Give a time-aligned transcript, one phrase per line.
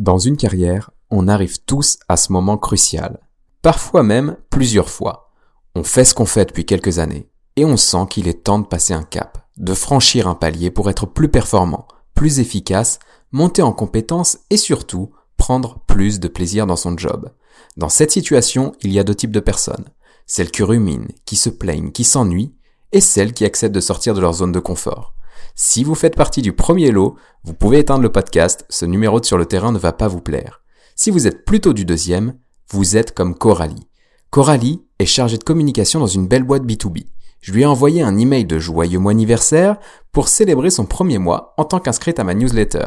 [0.00, 3.20] Dans une carrière, on arrive tous à ce moment crucial.
[3.60, 5.30] Parfois même plusieurs fois.
[5.74, 8.66] On fait ce qu'on fait depuis quelques années et on sent qu'il est temps de
[8.66, 12.98] passer un cap, de franchir un palier pour être plus performant, plus efficace,
[13.30, 17.28] monter en compétences et surtout prendre plus de plaisir dans son job.
[17.76, 19.84] Dans cette situation, il y a deux types de personnes.
[20.24, 22.54] Celles qui ruminent, qui se plaignent, qui s'ennuient,
[22.92, 25.14] et celles qui acceptent de sortir de leur zone de confort.
[25.62, 29.26] Si vous faites partie du premier lot, vous pouvez éteindre le podcast, ce numéro de
[29.26, 30.62] sur le terrain ne va pas vous plaire.
[30.96, 32.32] Si vous êtes plutôt du deuxième,
[32.70, 33.86] vous êtes comme Coralie.
[34.30, 37.04] Coralie est chargée de communication dans une belle boîte B2B.
[37.42, 39.76] Je lui ai envoyé un email de joyeux mois anniversaire
[40.12, 42.86] pour célébrer son premier mois en tant qu'inscrite à ma newsletter.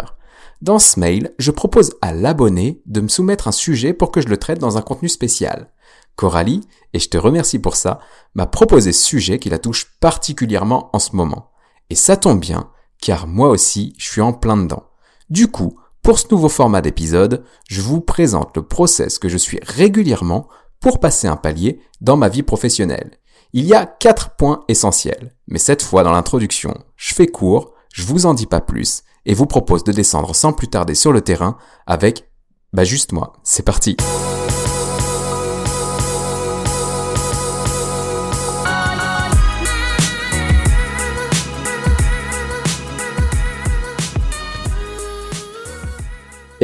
[0.64, 4.30] Dans ce mail, je propose à l'abonné de me soumettre un sujet pour que je
[4.30, 5.72] le traite dans un contenu spécial.
[6.16, 6.62] Coralie,
[6.94, 8.00] et je te remercie pour ça,
[8.34, 11.53] m'a proposé ce sujet qui la touche particulièrement en ce moment.
[11.90, 12.70] Et ça tombe bien,
[13.02, 14.84] car moi aussi, je suis en plein dedans.
[15.30, 19.60] Du coup, pour ce nouveau format d'épisode, je vous présente le process que je suis
[19.64, 20.48] régulièrement
[20.80, 23.20] pour passer un palier dans ma vie professionnelle.
[23.54, 28.04] Il y a quatre points essentiels, mais cette fois dans l'introduction, je fais court, je
[28.04, 31.22] vous en dis pas plus, et vous propose de descendre sans plus tarder sur le
[31.22, 32.30] terrain avec,
[32.74, 33.34] bah juste moi.
[33.44, 33.96] C'est parti!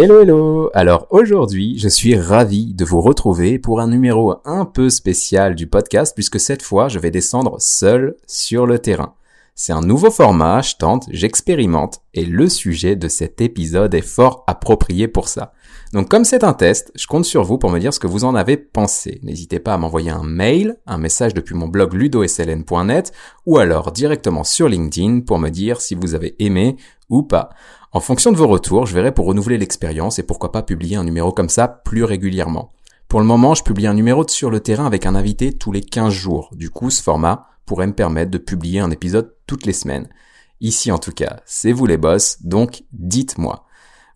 [0.01, 4.89] Hello hello Alors aujourd'hui, je suis ravi de vous retrouver pour un numéro un peu
[4.89, 9.15] spécial du podcast puisque cette fois, je vais descendre seul sur le terrain.
[9.55, 14.45] C'est un nouveau format, je tente, j'expérimente et le sujet de cet épisode est fort
[14.47, 15.51] approprié pour ça.
[15.91, 18.23] Donc comme c'est un test, je compte sur vous pour me dire ce que vous
[18.23, 19.19] en avez pensé.
[19.21, 23.11] N'hésitez pas à m'envoyer un mail, un message depuis mon blog ludosln.net
[23.45, 26.77] ou alors directement sur LinkedIn pour me dire si vous avez aimé
[27.09, 27.49] ou pas.
[27.91, 31.03] En fonction de vos retours, je verrai pour renouveler l'expérience et pourquoi pas publier un
[31.03, 32.71] numéro comme ça plus régulièrement.
[33.07, 35.81] Pour le moment, je publie un numéro sur le terrain avec un invité tous les
[35.81, 36.51] 15 jours.
[36.53, 40.07] Du coup, ce format pourrait me permettre de publier un épisode toutes les semaines.
[40.61, 43.65] Ici en tout cas, c'est vous les boss, donc dites-moi.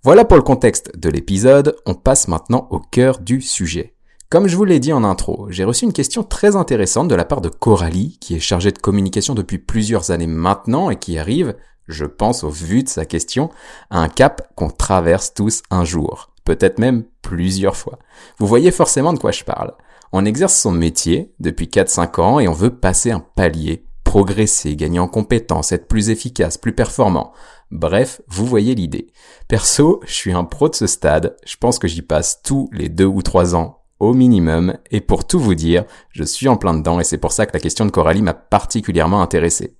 [0.03, 3.95] Voilà pour le contexte de l'épisode, on passe maintenant au cœur du sujet.
[4.29, 7.25] Comme je vous l'ai dit en intro, j'ai reçu une question très intéressante de la
[7.25, 11.55] part de Coralie, qui est chargée de communication depuis plusieurs années maintenant et qui arrive,
[11.87, 13.49] je pense au vu de sa question,
[13.89, 17.99] à un cap qu'on traverse tous un jour, peut-être même plusieurs fois.
[18.37, 19.73] Vous voyez forcément de quoi je parle.
[20.11, 24.99] On exerce son métier depuis 4-5 ans et on veut passer un palier, progresser, gagner
[24.99, 27.33] en compétences, être plus efficace, plus performant.
[27.71, 29.07] Bref, vous voyez l'idée.
[29.47, 32.89] Perso, je suis un pro de ce stade, je pense que j'y passe tous les
[32.89, 36.73] 2 ou 3 ans au minimum, et pour tout vous dire, je suis en plein
[36.73, 39.77] dedans et c'est pour ça que la question de Coralie m'a particulièrement intéressé.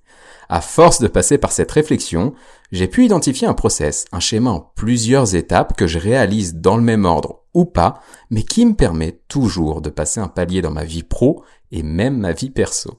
[0.48, 2.34] À force de passer par cette réflexion,
[2.72, 6.82] j'ai pu identifier un process, un schéma en plusieurs étapes que je réalise dans le
[6.82, 8.00] même ordre ou pas,
[8.30, 12.18] mais qui me permet toujours de passer un palier dans ma vie pro et même
[12.18, 12.96] ma vie perso.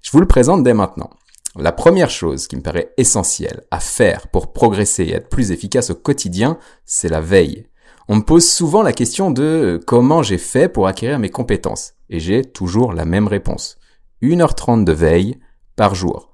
[0.00, 1.10] Je vous le présente dès maintenant.
[1.58, 5.90] La première chose qui me paraît essentielle à faire pour progresser et être plus efficace
[5.90, 7.66] au quotidien, c'est la veille.
[8.08, 12.20] On me pose souvent la question de comment j'ai fait pour acquérir mes compétences, et
[12.20, 13.78] j'ai toujours la même réponse.
[14.22, 15.38] 1h30 de veille
[15.74, 16.30] par jour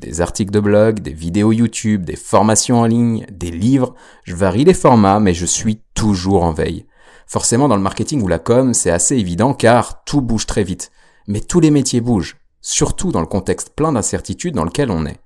[0.00, 3.94] des articles de blog, des vidéos YouTube, des formations en ligne, des livres.
[4.24, 6.86] Je varie les formats, mais je suis toujours en veille.
[7.26, 10.90] Forcément, dans le marketing ou la com, c'est assez évident car tout bouge très vite.
[11.26, 15.20] Mais tous les métiers bougent, surtout dans le contexte plein d'incertitudes dans lequel on est.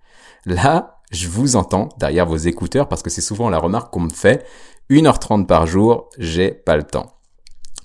[0.47, 4.11] Là, je vous entends derrière vos écouteurs parce que c'est souvent la remarque qu'on me
[4.11, 4.47] fait.
[4.89, 7.20] 1h30 par jour, j'ai pas le temps.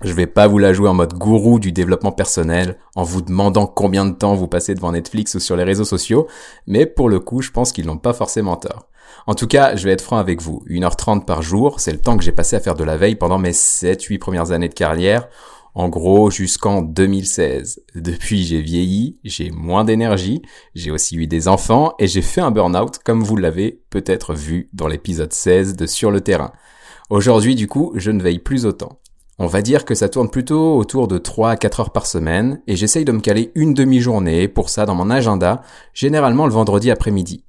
[0.03, 3.65] Je vais pas vous la jouer en mode gourou du développement personnel en vous demandant
[3.65, 6.27] combien de temps vous passez devant Netflix ou sur les réseaux sociaux,
[6.67, 8.89] mais pour le coup, je pense qu'ils n'ont pas forcément tort.
[9.25, 10.63] En tout cas, je vais être franc avec vous.
[10.69, 13.39] 1h30 par jour, c'est le temps que j'ai passé à faire de la veille pendant
[13.39, 15.29] mes 7-8 premières années de carrière.
[15.73, 17.81] En gros, jusqu'en 2016.
[17.95, 20.41] Depuis, j'ai vieilli, j'ai moins d'énergie,
[20.73, 24.69] j'ai aussi eu des enfants et j'ai fait un burn-out comme vous l'avez peut-être vu
[24.73, 26.51] dans l'épisode 16 de Sur le terrain.
[27.09, 28.99] Aujourd'hui, du coup, je ne veille plus autant.
[29.37, 32.61] On va dire que ça tourne plutôt autour de 3 à 4 heures par semaine
[32.67, 35.61] et j'essaye de me caler une demi-journée pour ça dans mon agenda,
[35.93, 37.43] généralement le vendredi après-midi.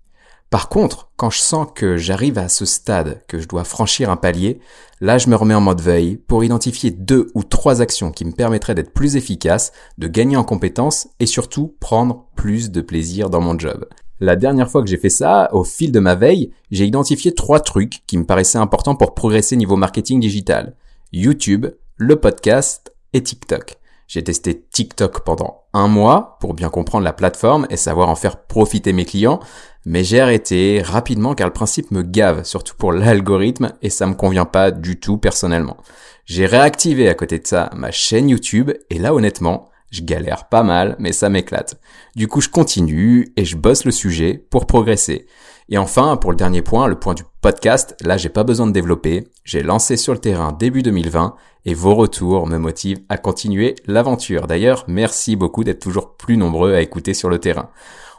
[0.50, 4.16] Par contre, quand je sens que j'arrive à ce stade, que je dois franchir un
[4.16, 4.58] palier,
[5.00, 8.32] là je me remets en mode veille pour identifier deux ou trois actions qui me
[8.32, 13.40] permettraient d'être plus efficace, de gagner en compétences et surtout prendre plus de plaisir dans
[13.40, 13.86] mon job.
[14.18, 17.60] La dernière fois que j'ai fait ça, au fil de ma veille, j'ai identifié trois
[17.60, 20.74] trucs qui me paraissaient importants pour progresser niveau marketing digital.
[21.12, 21.66] YouTube,
[21.96, 23.76] le podcast et TikTok.
[24.08, 28.44] J'ai testé TikTok pendant un mois pour bien comprendre la plateforme et savoir en faire
[28.44, 29.40] profiter mes clients,
[29.84, 34.14] mais j'ai arrêté rapidement car le principe me gave, surtout pour l'algorithme, et ça me
[34.14, 35.76] convient pas du tout personnellement.
[36.24, 40.62] J'ai réactivé à côté de ça ma chaîne YouTube, et là honnêtement, je galère pas
[40.62, 41.80] mal, mais ça m'éclate.
[42.16, 45.26] Du coup, je continue et je bosse le sujet pour progresser.
[45.68, 48.72] Et enfin, pour le dernier point, le point du podcast, là, j'ai pas besoin de
[48.72, 49.28] développer.
[49.44, 54.48] J'ai lancé sur le terrain début 2020 et vos retours me motivent à continuer l'aventure.
[54.48, 57.70] D'ailleurs, merci beaucoup d'être toujours plus nombreux à écouter sur le terrain.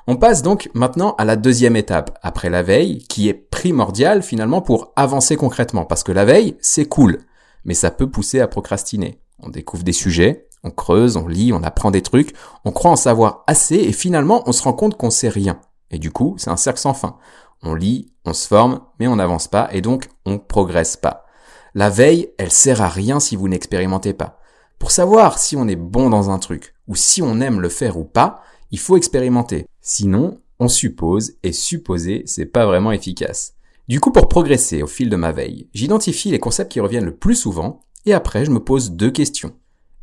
[0.07, 4.61] On passe donc maintenant à la deuxième étape, après la veille, qui est primordiale finalement
[4.61, 5.83] pour avancer concrètement.
[5.83, 7.17] Parce que la veille, c'est cool,
[7.65, 9.19] mais ça peut pousser à procrastiner.
[9.39, 12.33] On découvre des sujets, on creuse, on lit, on apprend des trucs,
[12.63, 15.59] on croit en savoir assez et finalement on se rend compte qu'on sait rien.
[15.91, 17.17] Et du coup, c'est un cercle sans fin.
[17.63, 21.25] On lit, on se forme, mais on n'avance pas et donc on progresse pas.
[21.73, 24.39] La veille, elle sert à rien si vous n'expérimentez pas.
[24.79, 27.97] Pour savoir si on est bon dans un truc ou si on aime le faire
[27.97, 29.65] ou pas, il faut expérimenter.
[29.81, 33.53] Sinon, on suppose et supposer, c'est pas vraiment efficace.
[33.87, 37.15] Du coup, pour progresser au fil de ma veille, j'identifie les concepts qui reviennent le
[37.15, 39.53] plus souvent et après je me pose deux questions.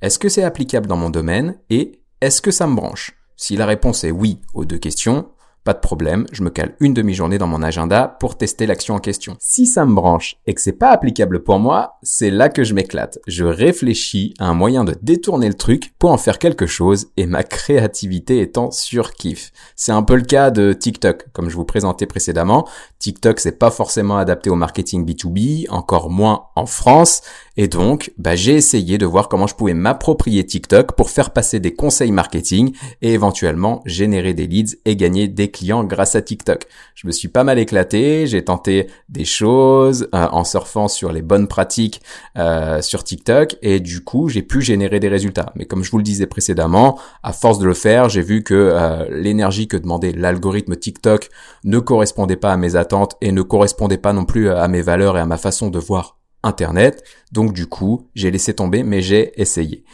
[0.01, 3.19] Est-ce que c'est applicable dans mon domaine et est-ce que ça me branche?
[3.37, 5.29] Si la réponse est oui aux deux questions,
[5.65, 8.99] pas de problème, je me cale une demi-journée dans mon agenda pour tester l'action en
[8.99, 9.35] question.
[9.41, 12.75] Si ça me branche et que c'est pas applicable pour moi, c'est là que je
[12.75, 13.19] m'éclate.
[13.27, 17.25] Je réfléchis à un moyen de détourner le truc pour en faire quelque chose et
[17.25, 19.53] ma créativité étant sur kiff.
[19.75, 22.69] C'est un peu le cas de TikTok, comme je vous présentais précédemment.
[22.99, 27.23] TikTok c'est pas forcément adapté au marketing B2B, encore moins en France,
[27.57, 31.61] et donc bah, j'ai essayé de voir comment je pouvais m'approprier TikTok pour faire passer
[31.61, 36.67] des conseils marketing et éventuellement générer des leads et gagner des clients grâce à TikTok.
[36.95, 41.23] Je me suis pas mal éclaté, j'ai tenté des choses euh, en surfant sur les
[41.23, 42.03] bonnes pratiques
[42.37, 45.53] euh, sur TikTok et du coup j'ai pu générer des résultats.
[45.55, 48.55] Mais comme je vous le disais précédemment, à force de le faire, j'ai vu que
[48.55, 51.29] euh, l'énergie que demandait l'algorithme TikTok
[51.63, 55.17] ne correspondait pas à mes attentes et ne correspondait pas non plus à mes valeurs
[55.17, 57.03] et à ma façon de voir Internet.
[57.33, 59.85] Donc du coup, j'ai laissé tomber, mais j'ai essayé.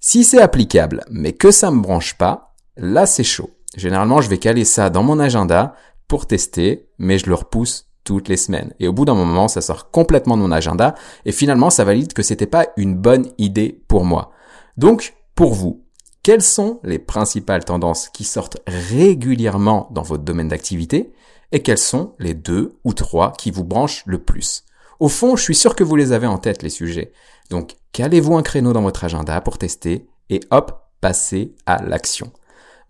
[0.00, 3.50] Si c'est applicable, mais que ça me branche pas, là c'est chaud.
[3.76, 5.74] Généralement, je vais caler ça dans mon agenda
[6.08, 8.74] pour tester, mais je le repousse toutes les semaines.
[8.80, 12.12] Et au bout d'un moment, ça sort complètement de mon agenda et finalement, ça valide
[12.12, 14.32] que c'était pas une bonne idée pour moi.
[14.76, 15.84] Donc, pour vous,
[16.22, 21.12] quelles sont les principales tendances qui sortent régulièrement dans votre domaine d'activité
[21.52, 24.64] et quelles sont les deux ou trois qui vous branchent le plus?
[25.00, 27.12] Au fond, je suis sûr que vous les avez en tête, les sujets.
[27.48, 32.30] Donc, calez-vous un créneau dans votre agenda pour tester et hop, passez à l'action.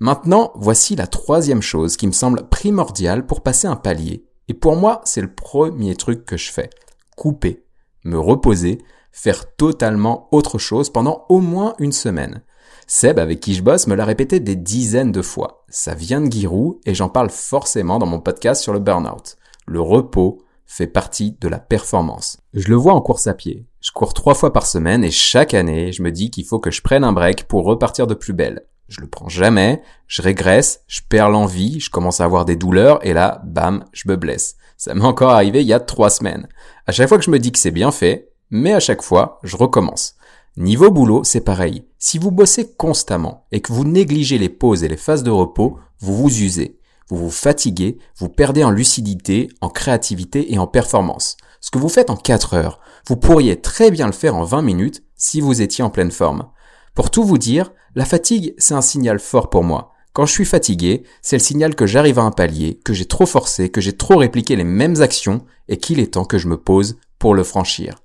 [0.01, 4.27] Maintenant, voici la troisième chose qui me semble primordiale pour passer un palier.
[4.49, 6.69] Et pour moi, c'est le premier truc que je fais.
[7.17, 7.65] Couper,
[8.05, 8.79] me reposer,
[9.12, 12.43] faire totalement autre chose pendant au moins une semaine.
[12.89, 15.65] Seb, avec qui je bosse, me l'a répété des dizaines de fois.
[15.69, 19.37] Ça vient de Giroud et j'en parle forcément dans mon podcast sur le burnout.
[19.67, 22.38] Le repos fait partie de la performance.
[22.55, 23.67] Je le vois en course à pied.
[23.81, 26.70] Je cours trois fois par semaine et chaque année, je me dis qu'il faut que
[26.70, 30.82] je prenne un break pour repartir de plus belle je le prends jamais, je régresse,
[30.88, 34.56] je perds l'envie, je commence à avoir des douleurs et là, bam, je me blesse.
[34.76, 36.49] Ça m'est encore arrivé il y a trois semaines.
[36.87, 39.38] À chaque fois que je me dis que c'est bien fait, mais à chaque fois,
[39.44, 40.16] je recommence.
[40.56, 41.84] Niveau boulot, c'est pareil.
[41.99, 45.78] Si vous bossez constamment et que vous négligez les pauses et les phases de repos,
[46.00, 46.80] vous vous usez.
[47.11, 51.37] Vous vous fatiguez, vous perdez en lucidité, en créativité et en performance.
[51.61, 54.62] Ce que vous faites en 4 heures, vous pourriez très bien le faire en 20
[54.62, 56.49] minutes si vous étiez en pleine forme.
[56.95, 59.93] Pour tout vous dire, la fatigue, c'est un signal fort pour moi.
[60.12, 63.26] Quand je suis fatigué, c'est le signal que j'arrive à un palier, que j'ai trop
[63.26, 66.57] forcé, que j'ai trop répliqué les mêmes actions et qu'il est temps que je me
[66.57, 67.97] pose pour le franchir.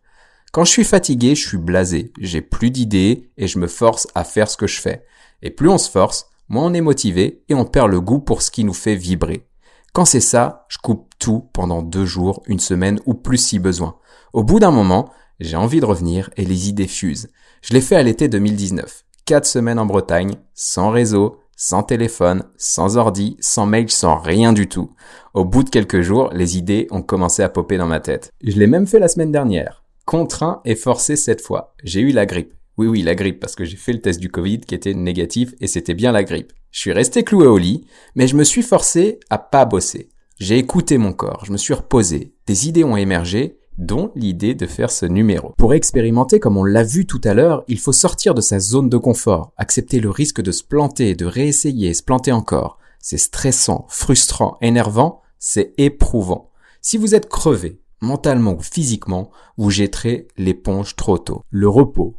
[0.52, 4.24] Quand je suis fatigué, je suis blasé, j'ai plus d'idées et je me force à
[4.24, 5.06] faire ce que je fais.
[5.42, 8.42] Et plus on se force, moins on est motivé et on perd le goût pour
[8.42, 9.48] ce qui nous fait vibrer.
[9.94, 13.96] Quand c'est ça, je coupe tout pendant deux jours, une semaine ou plus si besoin.
[14.34, 15.10] Au bout d'un moment,
[15.40, 17.30] j'ai envie de revenir et les idées fusent.
[17.62, 19.06] Je l'ai fait à l'été 2019.
[19.26, 24.68] Quatre semaines en Bretagne, sans réseau, sans téléphone, sans ordi, sans mail, sans rien du
[24.68, 24.92] tout.
[25.34, 28.32] Au bout de quelques jours, les idées ont commencé à popper dans ma tête.
[28.44, 29.84] Je l'ai même fait la semaine dernière.
[30.06, 31.74] Contraint et forcé cette fois.
[31.84, 32.54] J'ai eu la grippe.
[32.78, 35.54] Oui, oui, la grippe, parce que j'ai fait le test du Covid qui était négatif
[35.62, 36.52] et c'était bien la grippe.
[36.72, 40.10] Je suis resté cloué au lit, mais je me suis forcé à pas bosser.
[40.40, 44.66] J'ai écouté mon corps, je me suis reposé, des idées ont émergé dont l'idée de
[44.66, 45.54] faire ce numéro.
[45.58, 48.90] Pour expérimenter comme on l'a vu tout à l'heure, il faut sortir de sa zone
[48.90, 52.78] de confort, accepter le risque de se planter, de réessayer, se planter encore.
[53.00, 56.52] C'est stressant, frustrant, énervant, c'est éprouvant.
[56.82, 61.44] Si vous êtes crevé, mentalement ou physiquement, vous jetterez l'éponge trop tôt.
[61.50, 62.16] Le repos,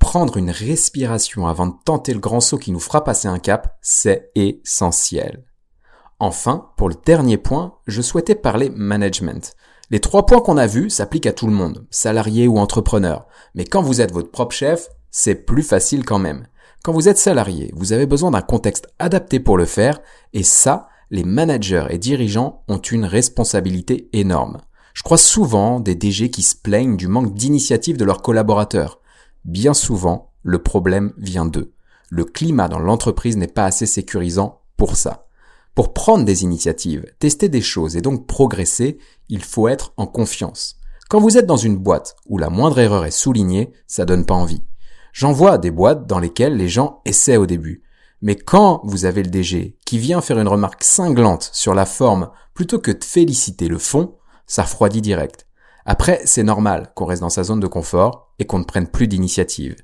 [0.00, 3.78] Prendre une respiration avant de tenter le grand saut qui nous fera passer un cap,
[3.80, 5.44] c'est essentiel.
[6.18, 9.54] Enfin, pour le dernier point, je souhaitais parler management.
[9.90, 13.26] Les trois points qu'on a vus s'appliquent à tout le monde, salarié ou entrepreneur.
[13.54, 16.46] Mais quand vous êtes votre propre chef, c'est plus facile quand même.
[16.82, 20.00] Quand vous êtes salarié, vous avez besoin d'un contexte adapté pour le faire,
[20.32, 24.58] et ça, les managers et dirigeants ont une responsabilité énorme.
[24.94, 28.99] Je crois souvent des DG qui se plaignent du manque d'initiative de leurs collaborateurs.
[29.44, 31.72] Bien souvent, le problème vient d'eux.
[32.08, 35.26] Le climat dans l'entreprise n'est pas assez sécurisant pour ça.
[35.74, 40.76] Pour prendre des initiatives, tester des choses et donc progresser, il faut être en confiance.
[41.08, 44.34] Quand vous êtes dans une boîte où la moindre erreur est soulignée, ça donne pas
[44.34, 44.62] envie.
[45.12, 47.82] J'en vois des boîtes dans lesquelles les gens essaient au début.
[48.22, 52.30] Mais quand vous avez le DG qui vient faire une remarque cinglante sur la forme
[52.54, 54.16] plutôt que de féliciter le fond,
[54.46, 55.46] ça refroidit direct.
[55.86, 59.08] Après, c'est normal qu'on reste dans sa zone de confort et qu'on ne prenne plus
[59.08, 59.76] d'initiative.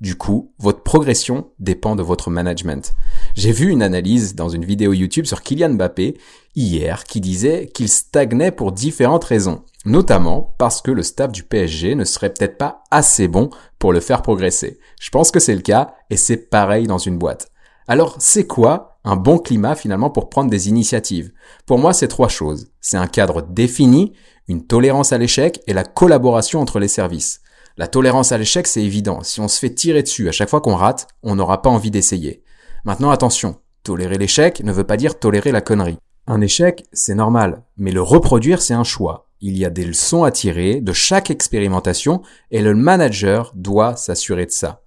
[0.00, 2.94] Du coup, votre progression dépend de votre management.
[3.34, 6.16] J'ai vu une analyse dans une vidéo YouTube sur Kylian Mbappé
[6.56, 11.94] hier qui disait qu'il stagnait pour différentes raisons, notamment parce que le staff du PSG
[11.96, 14.78] ne serait peut-être pas assez bon pour le faire progresser.
[15.00, 17.50] Je pense que c'est le cas et c'est pareil dans une boîte.
[17.86, 21.32] Alors, c'est quoi un bon climat finalement pour prendre des initiatives?
[21.66, 22.68] Pour moi, c'est trois choses.
[22.80, 24.12] C'est un cadre défini,
[24.50, 27.40] une tolérance à l'échec et la collaboration entre les services.
[27.76, 29.22] La tolérance à l'échec, c'est évident.
[29.22, 31.92] Si on se fait tirer dessus à chaque fois qu'on rate, on n'aura pas envie
[31.92, 32.42] d'essayer.
[32.84, 33.60] Maintenant, attention.
[33.84, 35.98] Tolérer l'échec ne veut pas dire tolérer la connerie.
[36.26, 39.28] Un échec, c'est normal, mais le reproduire, c'est un choix.
[39.40, 44.46] Il y a des leçons à tirer de chaque expérimentation et le manager doit s'assurer
[44.46, 44.82] de ça.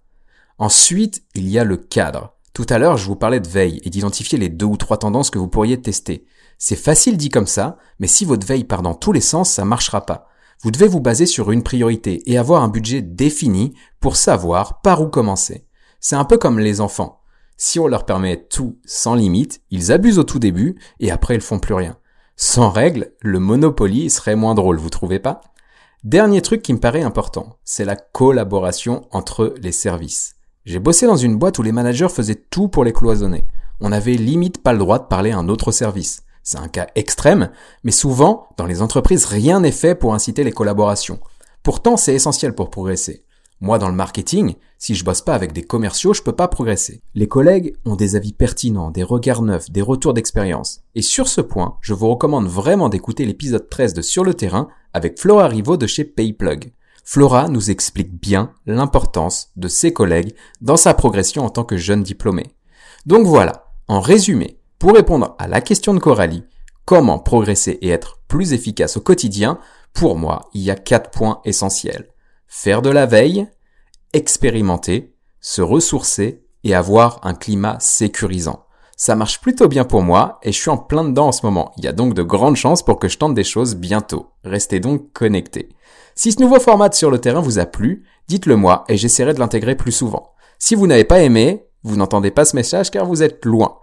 [0.57, 2.33] Ensuite, il y a le cadre.
[2.53, 5.31] Tout à l'heure, je vous parlais de veille et d'identifier les deux ou trois tendances
[5.31, 6.25] que vous pourriez tester.
[6.65, 9.65] C'est facile dit comme ça, mais si votre veille part dans tous les sens, ça
[9.65, 10.29] marchera pas.
[10.61, 15.01] Vous devez vous baser sur une priorité et avoir un budget défini pour savoir par
[15.01, 15.67] où commencer.
[15.99, 17.19] C'est un peu comme les enfants.
[17.57, 21.41] Si on leur permet tout sans limite, ils abusent au tout début et après ils
[21.41, 21.97] font plus rien.
[22.37, 25.41] Sans règles, le Monopoly serait moins drôle, vous trouvez pas?
[26.05, 30.35] Dernier truc qui me paraît important, c'est la collaboration entre les services.
[30.63, 33.43] J'ai bossé dans une boîte où les managers faisaient tout pour les cloisonner.
[33.81, 36.23] On avait limite pas le droit de parler à un autre service.
[36.43, 37.49] C'est un cas extrême,
[37.83, 41.19] mais souvent, dans les entreprises, rien n'est fait pour inciter les collaborations.
[41.63, 43.23] Pourtant, c'est essentiel pour progresser.
[43.61, 47.01] Moi, dans le marketing, si je bosse pas avec des commerciaux, je peux pas progresser.
[47.15, 50.81] Les collègues ont des avis pertinents, des regards neufs, des retours d'expérience.
[50.95, 54.67] Et sur ce point, je vous recommande vraiment d'écouter l'épisode 13 de Sur le terrain
[54.91, 56.73] avec Flora Rivaud de chez Payplug.
[57.05, 62.03] Flora nous explique bien l'importance de ses collègues dans sa progression en tant que jeune
[62.03, 62.47] diplômé.
[63.05, 66.43] Donc voilà, en résumé, pour répondre à la question de Coralie,
[66.83, 69.57] comment progresser et être plus efficace au quotidien,
[69.93, 72.09] pour moi, il y a quatre points essentiels.
[72.47, 73.47] Faire de la veille,
[74.11, 78.65] expérimenter, se ressourcer et avoir un climat sécurisant.
[78.97, 81.71] Ça marche plutôt bien pour moi et je suis en plein dedans en ce moment.
[81.77, 84.31] Il y a donc de grandes chances pour que je tente des choses bientôt.
[84.43, 85.69] Restez donc connectés.
[86.13, 89.39] Si ce nouveau format sur le terrain vous a plu, dites-le moi et j'essaierai de
[89.39, 90.33] l'intégrer plus souvent.
[90.59, 93.77] Si vous n'avez pas aimé, vous n'entendez pas ce message car vous êtes loin.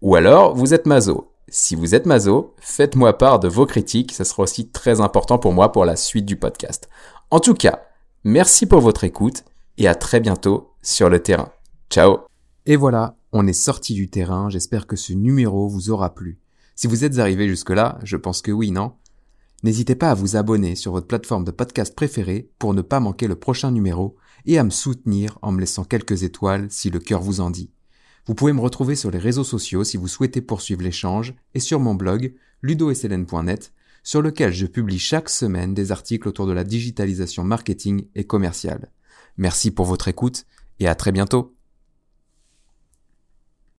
[0.00, 1.32] Ou alors, vous êtes mazo.
[1.48, 5.52] Si vous êtes mazo, faites-moi part de vos critiques, ça sera aussi très important pour
[5.52, 6.88] moi pour la suite du podcast.
[7.30, 7.82] En tout cas,
[8.22, 9.44] merci pour votre écoute
[9.76, 11.50] et à très bientôt sur le terrain.
[11.90, 12.18] Ciao
[12.66, 16.38] Et voilà, on est sorti du terrain, j'espère que ce numéro vous aura plu.
[16.76, 18.92] Si vous êtes arrivé jusque-là, je pense que oui, non?
[19.64, 23.26] N'hésitez pas à vous abonner sur votre plateforme de podcast préférée pour ne pas manquer
[23.26, 27.20] le prochain numéro et à me soutenir en me laissant quelques étoiles si le cœur
[27.20, 27.72] vous en dit.
[28.28, 31.80] Vous pouvez me retrouver sur les réseaux sociaux si vous souhaitez poursuivre l'échange et sur
[31.80, 33.72] mon blog ludosln.net
[34.04, 38.90] sur lequel je publie chaque semaine des articles autour de la digitalisation marketing et commerciale.
[39.38, 40.44] Merci pour votre écoute
[40.78, 41.57] et à très bientôt.